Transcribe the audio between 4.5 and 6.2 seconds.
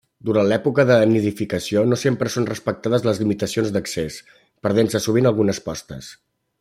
perdent-se sovint algunes postes.